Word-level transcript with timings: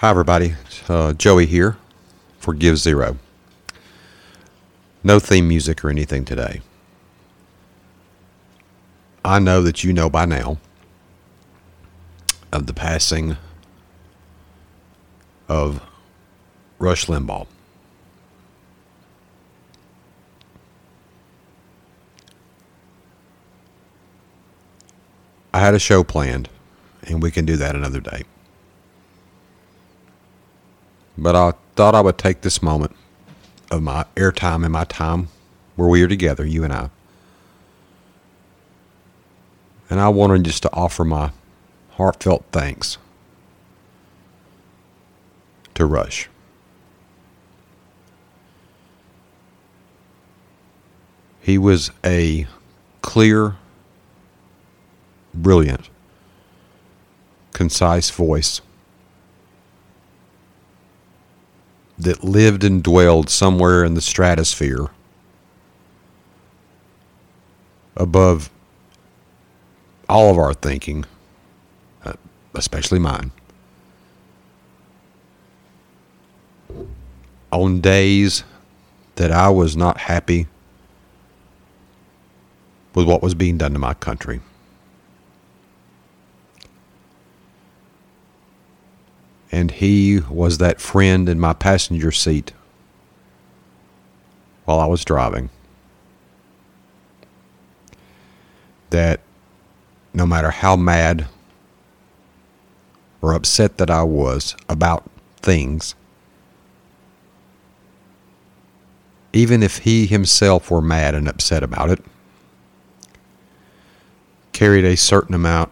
Hi, 0.00 0.10
everybody. 0.10 0.54
Uh, 0.88 1.12
Joey 1.12 1.46
here 1.46 1.76
for 2.38 2.54
Give 2.54 2.78
Zero. 2.78 3.18
No 5.02 5.18
theme 5.18 5.48
music 5.48 5.84
or 5.84 5.90
anything 5.90 6.24
today. 6.24 6.60
I 9.24 9.40
know 9.40 9.60
that 9.60 9.82
you 9.82 9.92
know 9.92 10.08
by 10.08 10.24
now 10.24 10.58
of 12.52 12.66
the 12.66 12.72
passing 12.72 13.38
of 15.48 15.82
Rush 16.78 17.06
Limbaugh. 17.06 17.48
I 25.52 25.58
had 25.58 25.74
a 25.74 25.80
show 25.80 26.04
planned, 26.04 26.48
and 27.02 27.20
we 27.20 27.32
can 27.32 27.44
do 27.44 27.56
that 27.56 27.74
another 27.74 27.98
day. 27.98 28.22
But 31.20 31.34
I 31.34 31.52
thought 31.74 31.96
I 31.96 32.00
would 32.00 32.16
take 32.16 32.42
this 32.42 32.62
moment 32.62 32.94
of 33.72 33.82
my 33.82 34.06
airtime 34.14 34.62
and 34.62 34.72
my 34.72 34.84
time 34.84 35.28
where 35.74 35.88
we 35.88 36.00
are 36.02 36.08
together, 36.08 36.46
you 36.46 36.62
and 36.62 36.72
I. 36.72 36.90
And 39.90 39.98
I 39.98 40.10
wanted 40.10 40.44
just 40.44 40.62
to 40.62 40.72
offer 40.72 41.04
my 41.04 41.32
heartfelt 41.90 42.44
thanks 42.52 42.98
to 45.74 45.86
Rush. 45.86 46.28
He 51.40 51.58
was 51.58 51.90
a 52.04 52.46
clear, 53.02 53.56
brilliant, 55.34 55.88
concise 57.52 58.10
voice 58.10 58.60
that 62.08 62.24
lived 62.24 62.64
and 62.64 62.82
dwelled 62.82 63.28
somewhere 63.28 63.84
in 63.84 63.92
the 63.92 64.00
stratosphere 64.00 64.88
above 67.98 68.48
all 70.08 70.30
of 70.30 70.38
our 70.38 70.54
thinking, 70.54 71.04
uh, 72.06 72.14
especially 72.54 72.98
mine. 72.98 73.30
On 77.52 77.82
days 77.82 78.42
that 79.16 79.30
I 79.30 79.50
was 79.50 79.76
not 79.76 79.98
happy 79.98 80.46
with 82.94 83.06
what 83.06 83.22
was 83.22 83.34
being 83.34 83.58
done 83.58 83.74
to 83.74 83.78
my 83.78 83.92
country. 83.92 84.40
And 89.50 89.70
he 89.70 90.20
was 90.28 90.58
that 90.58 90.80
friend 90.80 91.28
in 91.28 91.40
my 91.40 91.52
passenger 91.52 92.12
seat 92.12 92.52
while 94.64 94.78
I 94.78 94.86
was 94.86 95.04
driving. 95.04 95.48
That 98.90 99.20
no 100.12 100.26
matter 100.26 100.50
how 100.50 100.76
mad 100.76 101.26
or 103.22 103.32
upset 103.32 103.78
that 103.78 103.90
I 103.90 104.02
was 104.02 104.54
about 104.68 105.08
things, 105.36 105.94
even 109.32 109.62
if 109.62 109.78
he 109.78 110.06
himself 110.06 110.70
were 110.70 110.82
mad 110.82 111.14
and 111.14 111.28
upset 111.28 111.62
about 111.62 111.90
it, 111.90 112.04
carried 114.52 114.84
a 114.84 114.96
certain 114.96 115.34
amount 115.34 115.70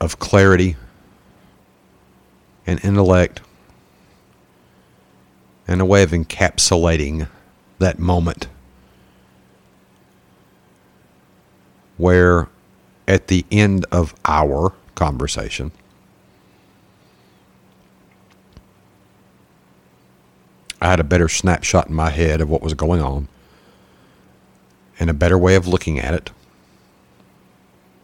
of 0.00 0.18
clarity 0.18 0.76
and 2.68 2.84
intellect 2.84 3.40
and 5.66 5.80
a 5.80 5.86
way 5.86 6.02
of 6.02 6.10
encapsulating 6.10 7.26
that 7.78 7.98
moment 7.98 8.46
where 11.96 12.46
at 13.08 13.28
the 13.28 13.46
end 13.50 13.86
of 13.90 14.14
our 14.26 14.74
conversation 14.94 15.72
I 20.82 20.90
had 20.90 21.00
a 21.00 21.04
better 21.04 21.28
snapshot 21.28 21.88
in 21.88 21.94
my 21.94 22.10
head 22.10 22.42
of 22.42 22.50
what 22.50 22.62
was 22.62 22.74
going 22.74 23.00
on 23.00 23.28
and 25.00 25.08
a 25.08 25.14
better 25.14 25.38
way 25.38 25.54
of 25.54 25.66
looking 25.66 25.98
at 25.98 26.12
it 26.12 26.30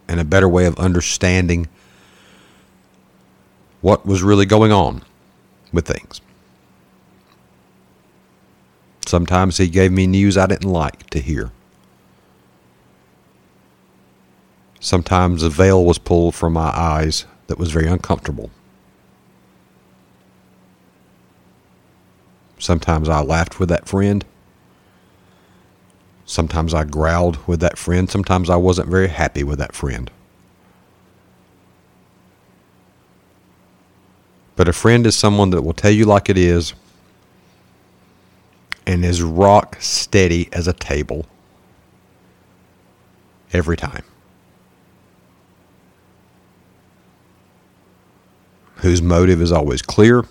and 0.08 0.18
a 0.18 0.24
better 0.24 0.48
way 0.48 0.64
of 0.64 0.78
understanding 0.78 1.68
what 3.84 4.06
was 4.06 4.22
really 4.22 4.46
going 4.46 4.72
on 4.72 5.02
with 5.70 5.86
things. 5.86 6.22
Sometimes 9.06 9.58
he 9.58 9.68
gave 9.68 9.92
me 9.92 10.06
news 10.06 10.38
I 10.38 10.46
didn't 10.46 10.72
like 10.72 11.10
to 11.10 11.18
hear. 11.18 11.50
Sometimes 14.80 15.42
a 15.42 15.50
veil 15.50 15.84
was 15.84 15.98
pulled 15.98 16.34
from 16.34 16.54
my 16.54 16.70
eyes 16.74 17.26
that 17.48 17.58
was 17.58 17.72
very 17.72 17.86
uncomfortable. 17.86 18.48
Sometimes 22.58 23.10
I 23.10 23.20
laughed 23.20 23.60
with 23.60 23.68
that 23.68 23.86
friend. 23.86 24.24
Sometimes 26.24 26.72
I 26.72 26.84
growled 26.84 27.46
with 27.46 27.60
that 27.60 27.76
friend. 27.76 28.10
Sometimes 28.10 28.48
I 28.48 28.56
wasn't 28.56 28.88
very 28.88 29.08
happy 29.08 29.44
with 29.44 29.58
that 29.58 29.74
friend. 29.74 30.10
But 34.56 34.68
a 34.68 34.72
friend 34.72 35.06
is 35.06 35.16
someone 35.16 35.50
that 35.50 35.62
will 35.62 35.72
tell 35.72 35.90
you 35.90 36.04
like 36.04 36.30
it 36.30 36.38
is 36.38 36.74
and 38.86 39.04
is 39.04 39.22
rock 39.22 39.76
steady 39.80 40.48
as 40.52 40.68
a 40.68 40.72
table 40.72 41.26
every 43.52 43.76
time. 43.76 44.04
Whose 48.76 49.00
motive 49.00 49.40
is 49.40 49.50
always 49.50 49.82
clear. 49.82 50.24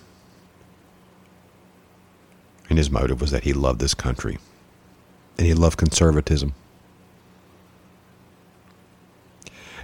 And 2.69 2.77
his 2.77 2.89
motive 2.89 3.19
was 3.19 3.31
that 3.31 3.43
he 3.43 3.53
loved 3.53 3.79
this 3.79 3.93
country 3.93 4.37
and 5.37 5.47
he 5.47 5.53
loved 5.53 5.77
conservatism. 5.77 6.53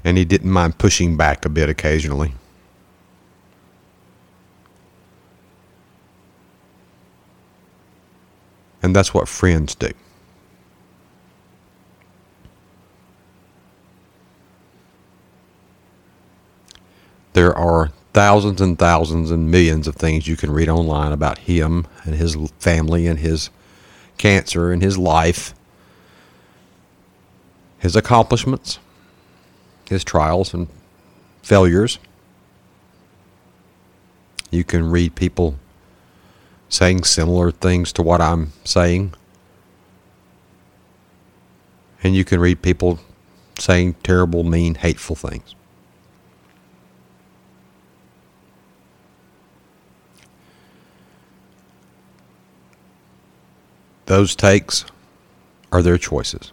And 0.03 0.17
he 0.17 0.23
didn't 0.23 0.51
mind 0.51 0.77
pushing 0.77 1.17
back 1.17 1.43
a 1.45 1.49
bit 1.49 1.67
occasionally. 1.67 2.33
And 8.89 8.95
that's 8.95 9.13
what 9.13 9.27
friends 9.27 9.75
do. 9.75 9.91
There 17.33 17.55
are 17.55 17.91
thousands 18.13 18.61
and 18.61 18.79
thousands 18.79 19.29
and 19.29 19.51
millions 19.51 19.87
of 19.87 19.95
things 19.95 20.27
you 20.27 20.35
can 20.35 20.51
read 20.51 20.69
online 20.69 21.11
about 21.11 21.37
him 21.37 21.85
and 22.03 22.15
his 22.15 22.35
family 22.57 23.05
and 23.05 23.19
his 23.19 23.51
cancer 24.17 24.71
and 24.71 24.81
his 24.81 24.97
life, 24.97 25.53
his 27.77 27.95
accomplishments, 27.95 28.79
his 29.87 30.03
trials 30.03 30.51
and 30.51 30.67
failures. 31.43 31.99
You 34.49 34.63
can 34.63 34.89
read 34.89 35.13
people 35.13 35.59
saying 36.69 37.03
similar 37.03 37.51
things 37.51 37.91
to 37.93 38.03
what 38.03 38.21
I'm 38.21 38.53
saying. 38.63 39.13
And 42.03 42.15
you 42.15 42.23
can 42.23 42.39
read 42.39 42.61
people 42.61 42.99
saying 43.57 43.95
terrible, 44.03 44.43
mean, 44.43 44.75
hateful 44.75 45.15
things. 45.15 45.55
Those 54.05 54.35
takes 54.35 54.85
are 55.71 55.83
their 55.83 55.97
choices. 55.97 56.51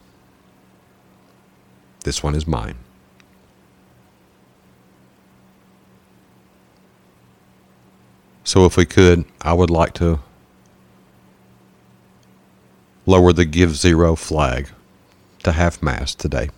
This 2.05 2.23
one 2.23 2.35
is 2.35 2.47
mine. 2.47 2.77
So, 8.47 8.65
if 8.65 8.77
we 8.77 8.85
could, 8.87 9.25
I 9.43 9.53
would 9.55 9.71
like 9.71 9.93
to 9.95 10.21
lower 13.05 13.33
the 13.33 13.45
Give 13.45 13.75
Zero 13.75 14.15
flag 14.15 14.69
to 15.43 15.51
half 15.51 15.83
mast 15.83 16.21
today. 16.21 16.51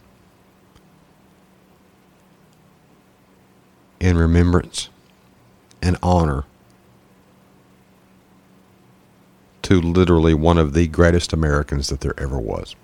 In 3.98 4.18
remembrance 4.18 4.90
and 5.80 5.96
honor 6.02 6.44
to 9.62 9.80
literally 9.80 10.34
one 10.34 10.58
of 10.58 10.74
the 10.74 10.88
greatest 10.88 11.32
Americans 11.32 11.88
that 11.88 12.02
there 12.02 12.14
ever 12.20 12.38
was. 12.38 12.76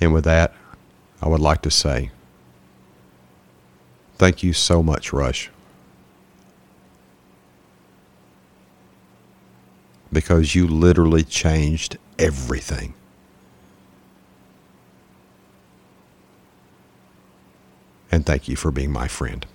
And 0.00 0.12
with 0.12 0.24
that, 0.24 0.52
I 1.22 1.28
would 1.28 1.40
like 1.40 1.62
to 1.62 1.70
say, 1.70 2.10
Thank 4.20 4.42
you 4.42 4.52
so 4.52 4.82
much, 4.82 5.14
Rush. 5.14 5.48
Because 10.12 10.54
you 10.54 10.66
literally 10.66 11.22
changed 11.22 11.96
everything. 12.18 12.92
And 18.12 18.26
thank 18.26 18.46
you 18.46 18.56
for 18.56 18.70
being 18.70 18.92
my 18.92 19.08
friend. 19.08 19.46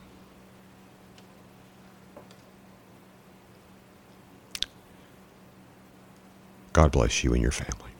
God 6.74 6.92
bless 6.92 7.24
you 7.24 7.34
and 7.34 7.42
your 7.44 7.52
family. 7.52 7.95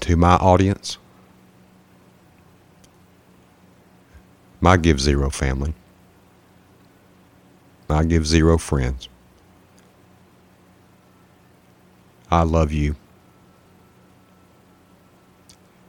And 0.00 0.08
to 0.08 0.16
my 0.16 0.36
audience, 0.36 0.96
my 4.58 4.78
Give 4.78 4.98
Zero 4.98 5.28
family, 5.28 5.74
my 7.86 8.02
Give 8.04 8.26
Zero 8.26 8.56
friends, 8.56 9.10
I 12.30 12.44
love 12.44 12.72
you. 12.72 12.96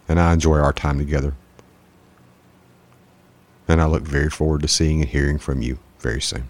And 0.10 0.20
I 0.20 0.34
enjoy 0.34 0.58
our 0.58 0.74
time 0.74 0.98
together. 0.98 1.34
And 3.66 3.80
I 3.80 3.86
look 3.86 4.04
very 4.04 4.30
forward 4.30 4.62
to 4.64 4.68
seeing 4.68 5.00
and 5.00 5.10
hearing 5.10 5.38
from 5.38 5.62
you 5.62 5.80
very 6.00 6.20
soon. 6.20 6.50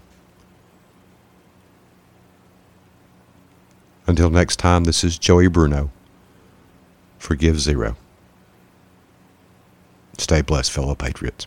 Until 4.08 4.30
next 4.30 4.56
time, 4.56 4.82
this 4.82 5.04
is 5.04 5.16
Joey 5.16 5.46
Bruno. 5.46 5.92
Forgive 7.22 7.60
Zero. 7.60 7.94
Stay 10.18 10.42
blessed, 10.42 10.72
fellow 10.72 10.96
patriots. 10.96 11.46